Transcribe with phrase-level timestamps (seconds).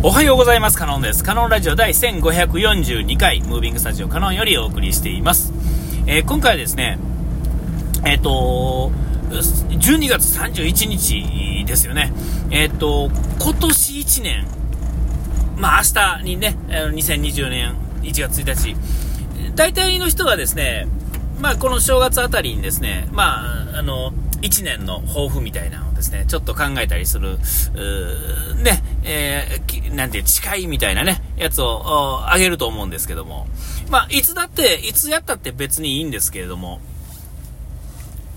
[0.00, 0.78] おはようございます。
[0.78, 1.24] カノンです。
[1.24, 5.52] カノンラジオ第1542回、ムービングスタジオカノンよりお送りしています。
[6.06, 7.00] えー、今回はですね、
[8.04, 8.92] えっ、ー、と、
[9.28, 12.12] 12月31日ですよね。
[12.52, 14.46] えっ、ー、と、今年1年、
[15.56, 18.76] まあ明日にね、2020年1月1日、
[19.56, 20.86] 大体の人がですね、
[21.40, 24.12] まあこの正月あたりにですね、まあ、あの、
[24.42, 27.38] 1年の抱負みたいなのをですね、ちょっと考えたりする、
[28.62, 33.46] ね、えー、なんて、近いみたいなね、やつをあげると思うんですけども、
[33.90, 36.80] まあ、いつだって、いつやったって別にいいんですけれども、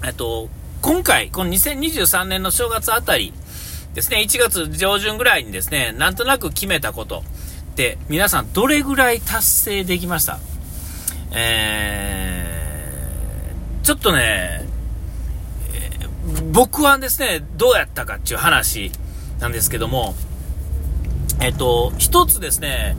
[0.04, 0.50] えっと、
[0.82, 3.34] 今回、この2023年の正月あたり
[3.94, 7.20] ですね、1月上旬ぐらいにですね、なんとなく決めたこと
[7.72, 10.40] って、皆さんどれぐらい達成できました？
[11.34, 14.61] えー、ちょっとね、
[16.52, 18.92] 僕はですね、どうやったかっていう話
[19.40, 20.16] なんですけども、
[21.40, 22.98] えっと、一つですね、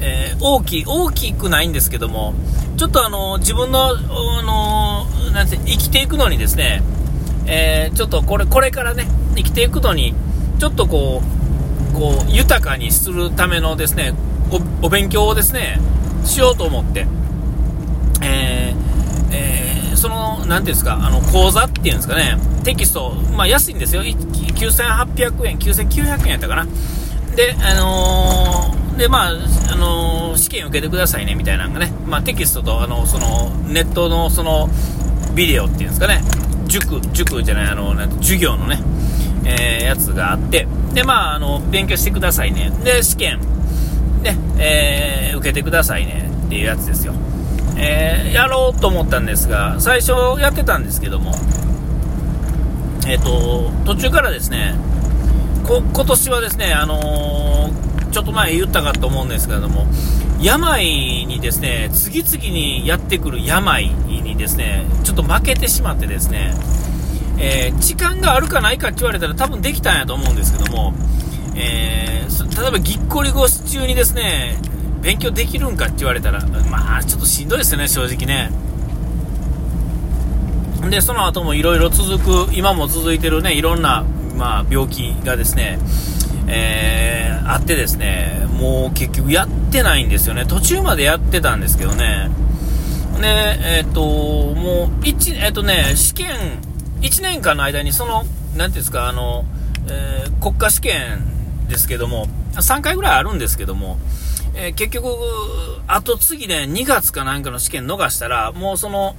[0.00, 2.34] えー、大きい、大きくないんですけども、
[2.76, 3.94] ちょっとあの、自分の、あ
[4.42, 6.82] の、なんて、生きていくのにですね、
[7.46, 10.12] えー、ちょっとこれ、これからね、生きていくのに、
[10.58, 11.22] ちょっとこ
[11.94, 14.14] う、こう、豊かにするためのですね、
[14.82, 15.80] お、お勉強をですね、
[16.24, 17.06] しようと思って、
[20.00, 24.02] その、なんていうんですか、あの、講座っていうんですかね、テキスト、まあ安いんですよ。
[24.02, 26.66] 9800円、9900円やったかな。
[27.36, 34.70] で、あのー、で、まあ、あのー、試験受けてくださいね、みたいなのがね、まあテキストと、あの、その、ネットの、その、
[35.34, 36.22] ビデオっていうんですかね、
[36.66, 38.82] 塾、塾じゃない、あの、なん授業のね、
[39.44, 42.72] えー、やつがあって、で、まあ、あの、勉強してくださいね。
[42.82, 43.40] で、試験、
[44.22, 47.12] ね、えー、受けてくださいね、っていうやつですよ。
[47.82, 51.32] えー、やろうと思ったんですが、最初やってたんですけども、
[53.06, 54.74] えっ、ー、と、途中からですね、
[55.66, 59.86] こ今年はですね、あのー、ちょっと前言ったかと思うんですけれども、
[60.42, 60.84] 病
[61.26, 66.54] にですね、次々にやってくる病にですね、ちょっと負けてしまってですね、
[67.38, 70.92] え、時間があるかないかって言われたら多分できたんやと思うんですけども、
[71.56, 74.58] えー、例えばぎっこり腰中にですね、
[75.02, 78.50] 勉強できるんかって言われたら、まあ、ちょっとしんどいですね、正直ね。
[80.90, 84.04] で、その後もいろいろ続く、今も続いてるね、いろんな、
[84.36, 85.78] まあ、病気がですね、
[86.48, 90.44] えー、あってですね、もう結局やってないんですよね。
[90.46, 92.30] 途中までやってたんですけどね。
[93.20, 96.60] で、えっ、ー、と、もう、一、えっ、ー、とね、試験、
[97.02, 99.44] 1年間の間にその、なんていうんですか、あの、
[99.88, 103.98] えー、国家試験ですけども、3回ぐらいあるんですけども、
[104.54, 105.08] えー、結局、
[105.86, 109.16] 後次ね、2月かなんかの試験逃したら、もうその、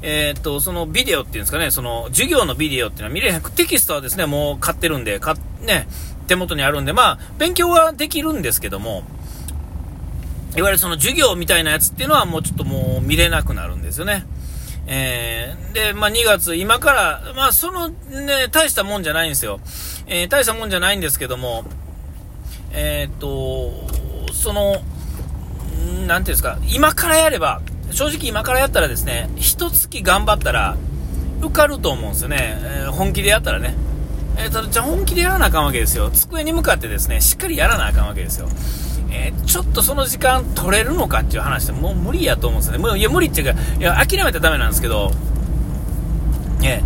[0.00, 3.42] えー、っと、そのビデオっていうんですかね、その授業のビデオっていうのは見れへん。
[3.42, 5.88] テキストはですね、もう買ってるんで、かね、
[6.28, 9.02] 手元にあるんで、まあ、勉強はできるんですけども、
[10.56, 14.24] いわゆるその授業みたいなやつっていうのはもうちょっともう見れなくなるんですよね。
[14.86, 19.60] えー、で、まあ、2月、今から、まあ、そのね、大したもんじゃないんですよ。
[20.06, 21.64] えー、大したもんじゃないんですけども、
[22.72, 23.86] え、っと、
[24.38, 24.76] その、
[26.06, 27.60] なんていうんですか、今からやれば、
[27.90, 30.76] 正直今からやったらですね、一月頑張ったら、
[31.40, 32.58] 受かると思うんですよね。
[32.60, 33.74] えー、本気でやったらね。
[34.36, 36.10] えー、ただ、じゃあ本気でやらなあかんわけですよ。
[36.10, 38.48] 机に向かってですね、しっかりやらなあかんわけですよ。
[39.10, 42.78] えー、ちょっとその時間取れるのかっていう話でもう無理やと思うんですよね。
[42.78, 45.12] もういや、無理っていうか、いや、諦めたらダメなんですけど、
[46.62, 46.82] え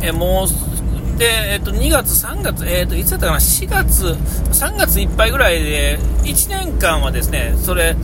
[0.00, 0.75] ー、えー、もう、
[1.18, 4.06] で、えっ、と、2月、3月、えっ、と、いつだったかな、4月、
[4.52, 7.96] 3月いっぱいぐらいで、1年間はですね、それ、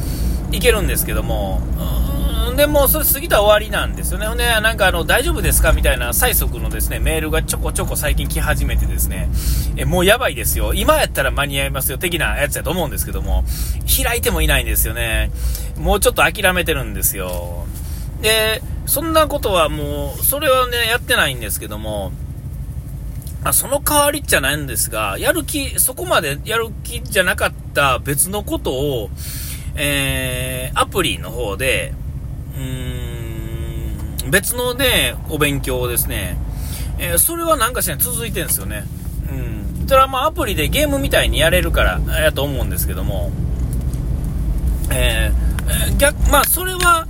[0.50, 1.60] いけるんですけども、
[2.56, 4.26] でもそれ過ぎたら終わりなんですよね。
[4.26, 5.72] ほんで、なんかあの、大丈夫ですか？
[5.72, 9.30] みたいな催促のですね、メールがちょこちょこ最近来始めてですね、
[9.76, 10.74] え、もうやばいですよ。
[10.74, 13.44] 今やったら間に合いますよ、的なやつやと思うんですけども、
[14.04, 15.30] 開いてもいないんですよね。
[15.78, 17.64] もうちょっと諦めてるんですよ。
[18.20, 22.12] で、そんなことはもう、それはね、やってないんですけども、
[23.44, 29.10] あその代わりじゃないんですが、やる気、そこまでやる気じゃなかった別のことを、
[29.74, 31.92] えー、アプリの方で、
[32.54, 36.38] うーん、別のね、お勉強をですね、
[36.98, 38.84] えー、それはなんかしら続いてるんですよね。
[39.28, 39.88] うん。
[39.88, 43.32] それはまあアプリでゲームみたいにやれるからやと思うんですけども、
[44.92, 47.08] えー、逆、まあそれは、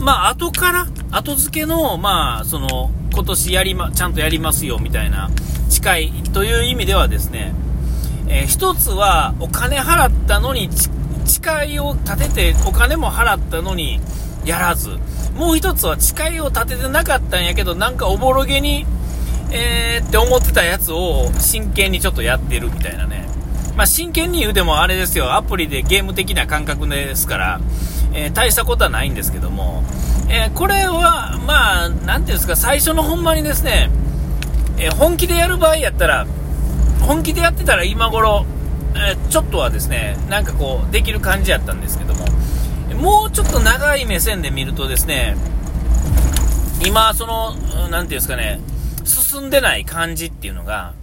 [0.00, 5.30] まあ後から、後付けの、まあその、今年やりま、ちゃんとやりますよみたいな
[5.68, 7.52] 誓いという意味ではですね、
[8.28, 10.70] えー、一つはお金払ったのに
[11.26, 14.00] 誓いを立ててお金も払ったのに
[14.44, 14.98] やらず、
[15.34, 18.86] もう一つは誓いを立ててなかったんやけど、なんかおぼろげに、
[19.52, 23.28] えー、って思ってたやつを真剣にちょっとやってるみたいなね。
[23.76, 27.60] まあ、真剣に言うてもあれですよ、アプリでゲーム的な感覚ですから、
[28.12, 29.84] えー、大したことはないんですけども、
[30.32, 33.90] えー、これは、まあ、なんていうんですか、最初のほんまにですね、
[34.78, 36.24] えー、本気でやる場合やったら、
[37.00, 38.46] 本気でやってたら今頃、
[38.94, 42.26] えちょっとはですね、なんかこう、できる感じやったんですけども、
[42.94, 45.36] もうちょっと長い目線で見るとですね、
[46.86, 47.56] 今、その、
[47.88, 48.60] なんていうんですかね、
[49.04, 50.94] 進んでない感じっていうのが、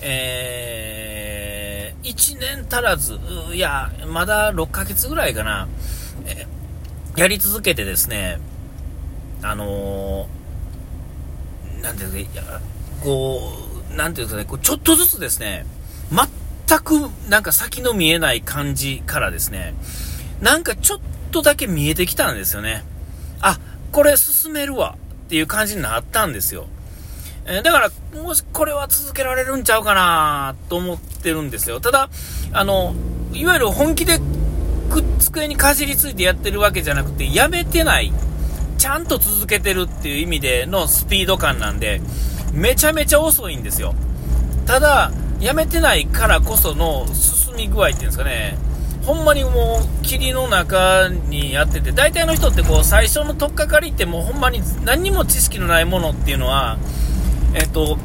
[0.00, 3.16] えー、1年足らず、
[3.52, 5.68] いや、まだ6ヶ月ぐらいかな、
[7.16, 8.38] やり続けてですね、
[9.48, 12.60] あのー、なんていうんですか、
[13.02, 13.52] こ
[13.92, 15.64] う、なんていうんですかね、こうちょっとずつですね、
[16.10, 19.74] 全くなんか先の見えない感じからですね、
[20.40, 21.00] なんかちょっ
[21.30, 22.84] とだけ見えてきたんですよね。
[23.40, 23.58] あ、
[23.92, 24.96] これ進めるわ
[25.26, 26.66] っていう感じになったんですよ。
[27.46, 31.78] え、だから、もしこれは続けられるんちゃうかなと思ってるんですよ。
[31.80, 32.10] ただ、
[32.52, 32.94] あの、
[33.32, 34.18] いわゆる本気で
[35.20, 38.12] 机にかじりついてやってるわけじゃなくて、やめてない。
[38.78, 42.00] ちゃんと続けてるっていう意味でのスピード感なんで、
[42.52, 43.94] めちゃめちゃ遅いんですよ。
[44.66, 48.56] ただ、やめてないからこその進み具合っていうんですかね、
[49.04, 56.78] ほんまにもう霧の中にやってて、大体の人ってこう最初の取っかかりってもうほんまに何にも知識のないものっていうのは、
[57.54, 57.98] えっと、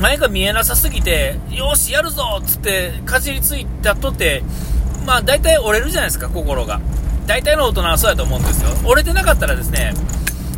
[0.00, 4.42] 前が見えなさすぎて、よし、やるぞっつってかじりついたとて、
[5.04, 6.80] まあ大体折れるじゃないですか、心が。
[7.30, 8.70] 大体の大人はそうやと思うんですよ。
[8.84, 9.94] 折れてなかったらですね、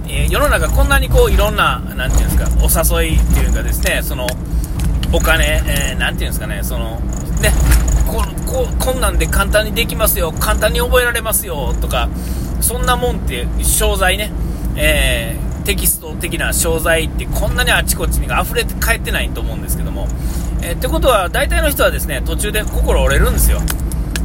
[0.09, 4.27] えー、世の中こんなにこういろんな、なんていうんですか、お誘いっていうかですね、その、
[5.13, 6.99] お金、えー、なんていうんですかね、その、
[7.43, 7.53] ね、
[8.07, 12.09] こここんなんで簡単にできますよ、簡単に覚えられますよ、とか、
[12.63, 14.33] そんなもんって、商材ね、
[14.75, 20.09] えー、テキスト的な商材ってこんなにあちこちに溢れて帰ってないと思うんですけども、
[20.63, 23.61] えー、ってことは、大体の人はですね、途中で心折れるんですよ。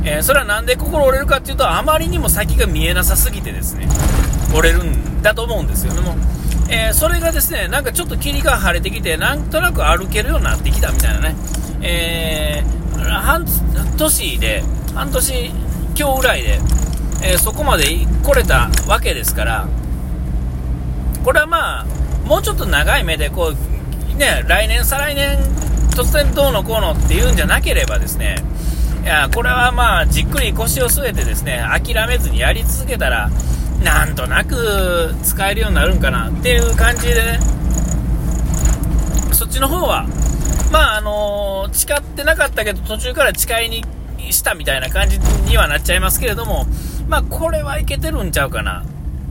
[0.07, 3.88] えー、それはなんで心折れるかっていうと、あまりにも先が見えなさすぎてですね、
[4.56, 5.94] 折れるんだと思うんですよ。
[5.94, 6.15] でも、
[6.69, 11.36] えー、それがですね、なんかちょっと霧が晴れてきて、なんとなく歩けるようになってきたみたいなね、
[11.81, 13.45] えー、半
[13.98, 14.63] 年で、
[14.95, 15.51] 半年
[16.00, 16.60] 今日ぐらいで、
[17.21, 17.83] えー、そこまで
[18.24, 19.68] 来れたわけですから、
[21.25, 21.86] これはまあ、
[22.25, 25.38] もうちょっと長い目で、こう、ね、来年、再来年、
[25.92, 28.56] 突然どうのこうのっていうんじゃなければですね、い
[29.07, 33.30] や、これはまあ、じっくり腰を据えてですね、諦めずにやり続けたら、
[33.83, 37.39] なんとなく使えるようになるんかなっていう感じでね、
[39.31, 40.06] そっちの方は、
[40.71, 43.86] まああの誓ってなかったけど途中から誓いに
[44.30, 46.65] したみたいな感じにはなっちゃいますけれども、
[47.07, 48.83] まあこれはいけてるんちゃうかな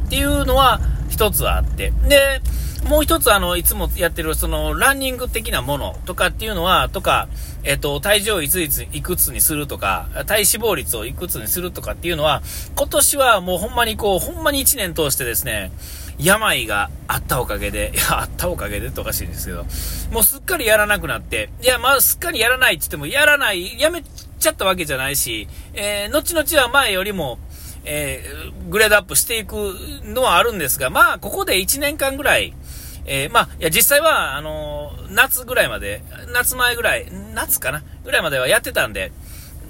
[0.06, 0.80] っていうのは
[1.10, 1.92] 一つあって。
[2.08, 2.40] で、
[2.86, 7.28] もう一つあの、いつもやってるそのランニング的なものとかっていうのは、とか、
[7.64, 12.42] えっと、体重をいついついくつにするとか、体脂肪率をいくつにするとかっていうのは、
[12.76, 15.72] 今年はもうほんまにこう、ほんまに1年通してですね、
[16.18, 19.66] 病があったおかげで、いや、あったおかげでっておかしいんですけど、
[20.12, 27.38] もうすっかりやらなくなって、いや、まあ、すっかりやらないって言っても、やらない、やめちゃったわけじゃないし、えー、後々は前よりも、
[27.84, 29.54] えー、グレードアップしていく
[30.04, 32.54] のはあるんですが、まあ、ここで1年間ぐらい、
[33.06, 39.12] えー、まあ、いや、実際は、あのー、夏ぐらいまで、夏前ぐらい、夏かなぐらいまではやってたんで、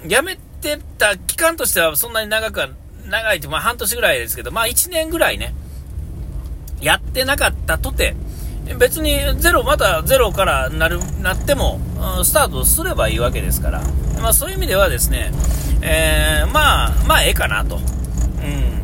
[0.07, 2.69] やめてた期間としてはそんなに長くは、
[3.05, 5.53] 長いって、まあ半年ぐらいですけど、まあ1年ぐらいね、
[6.81, 8.15] やってなかったとて、
[8.79, 11.79] 別にゼロ、またゼロからなる、なっても、
[12.23, 13.81] スタートすればいいわけですから、
[14.21, 15.31] まあそういう意味ではですね、
[15.81, 17.75] えー、まあ、まあええかなと。
[17.75, 18.76] うん。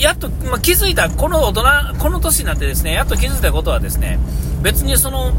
[0.00, 1.62] やっと、まあ、気づいた、この大人、
[1.98, 4.18] この年になってですね、やっと気づいたことはですね、
[4.62, 5.32] 別にその、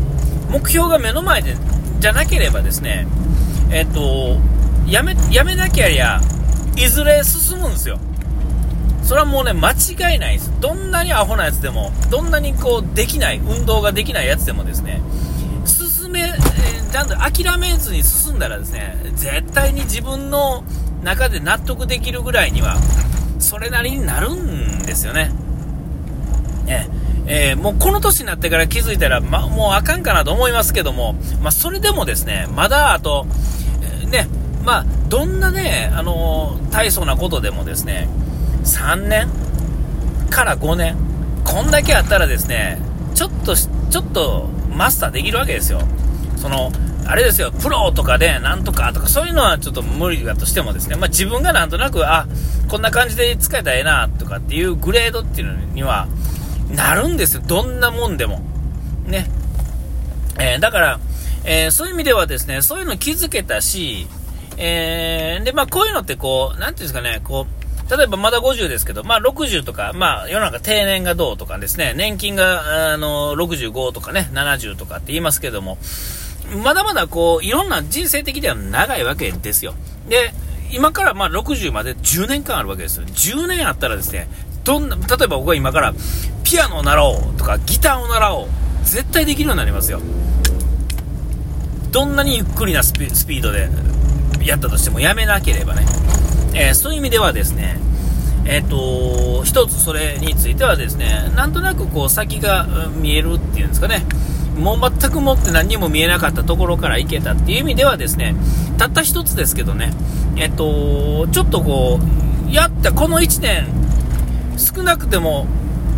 [0.50, 1.58] 目標が目の前で、
[2.00, 3.08] じゃなければですね、
[3.72, 4.38] えっと、
[4.88, 6.22] やめ、やめなきゃや、
[6.76, 8.00] いずれ進むんですよ。
[9.04, 10.52] それはもうね、間違いないです。
[10.62, 15.02] どんなにアホなやつでも、どんなにこう、できない、運動ができないやつでもですね、
[15.66, 20.64] 進め、えー、ちゃんと諦めずに進んだらですね、絶対に自分の
[21.04, 22.78] 中で納得できるぐらいには、
[23.42, 25.32] それなりになるんですよね。
[26.66, 26.88] ね
[27.28, 33.26] えー、もうこの年になってから気づいたら、ま、もうあかんかなと思いますけども、まあ、それでもですね、まだあと、
[33.82, 34.28] えー、ね、
[34.64, 38.08] まあ、どんなね、あのー、大層なことでもですね、
[38.64, 39.28] 3年
[40.30, 40.96] から5年、
[41.44, 42.80] こんだけあったらですね、
[43.16, 45.82] ちょっと、ちょっとマスターできるわけですよ。
[46.38, 46.72] その、
[47.12, 52.26] あれですよ、プロとかでなんとかとかそういうのはちょっと無理だとしてもですね、まあ、自分がなんとなく、あ、
[52.70, 56.08] こんな感じで使えたらええなとかっていうグレードっていうのには
[56.74, 57.44] なるんですよ。
[57.46, 58.42] どんなもんでも。
[59.08, 59.30] ね。
[60.40, 61.00] えー、だから、
[61.44, 64.08] えー、そういう意味ではですね、そういうの気づけたし、
[64.56, 75.78] えー、で、まあ、こういうのってこう、なんていうんですかね、こう、例えばまだ50ですけど、まあ60とか、まあ世の中定年がどうとかですね、年金があの65とかね、70とかって言いますけども、
[76.52, 79.74] まだまだこう、いろんな人生的では長いわけですよ。
[80.10, 80.34] で、
[80.72, 83.06] 今からまあ60まで10年間あるわけですよ。
[83.06, 84.28] 10年あったらですね、
[84.64, 85.94] どんな、例えば僕は今から
[86.44, 88.48] ピアノを習おうとかギターを習おう。
[88.84, 90.02] 絶対できるようになりますよ。
[91.92, 93.70] どんなにゆっくりなスピードで
[94.44, 95.86] やったとしてもやめなければね。
[96.54, 97.80] えー、そういう意味ではですね、
[98.46, 104.06] えっ、ー、と、一つそれについてはですね、なんとなくこう先が見えるっていうんですかね。
[104.58, 108.36] もう全くもって何にも見えなかったところから行けたっていう意味ではですね、
[108.78, 109.94] たった一つですけどね、
[110.36, 112.00] えっ、と、ちょっとこ
[112.48, 113.68] う、やったこの1年、
[114.58, 115.48] 少なくても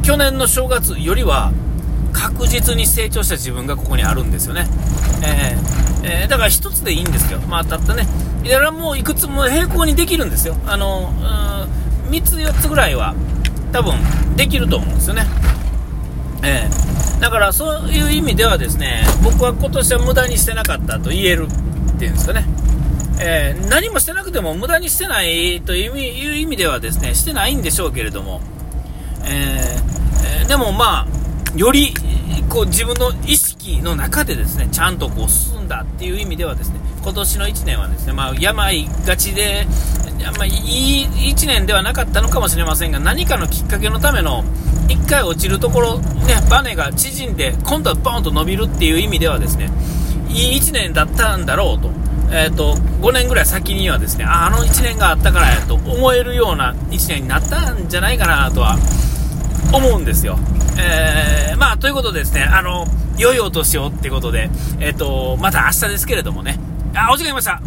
[0.03, 1.51] 去年の正月よりは
[2.13, 4.67] 確実に成長した自分がここにあるんですよね。
[5.23, 7.39] えー、えー、だから1つでいいんですよ。
[7.49, 8.07] まあ、たったね。
[8.43, 10.55] いや、もういくつも並行にできるんですよ。
[10.67, 11.13] あの、
[12.07, 13.15] うん、3つ4つぐらいは
[13.71, 13.95] 多分
[14.35, 15.25] できると思うんですよね。
[16.43, 22.45] えー、だからそういう意味ではですね、僕は今年は無駄にしてなかったと言えるっていうんですかね。
[23.19, 28.41] えー、何もしてなくても無駄にしてないという意味ではですね、してないんでしょうけれども、
[29.25, 29.79] え、
[30.43, 31.07] え、でもまあ、
[31.55, 31.93] より
[32.49, 39.67] こう自分の意識の中でですねちゃんとこう進んだっていう意味ではですね今年の1年はですね、まあ、病がちで、
[40.37, 44.43] まあ、いい1年ではなかったのかもしれませんが何かのきっかけのための
[44.87, 49.69] 1回落ちるところ、ね、バネが縮んで今度はボーンと伸びるっていう意味ではですね
[50.29, 51.91] いい1年だったんだろうと。
[52.35, 58.79] えーと、5年ぐらい先にはですねああの1年があったからやと思えるような1年になったんじゃないかなとは
[59.71, 60.39] 思うんですよ。
[60.79, 62.85] えー、まあ、ということでですね、あの、
[63.17, 66.57] 良いお年をってことで、えっ、ー、と、また明日ですけれどもね、
[66.95, 67.59] あ、お時間いました。